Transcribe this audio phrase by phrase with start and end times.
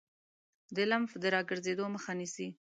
[0.75, 2.47] د لمف د راګرځیدو مخه نیسي.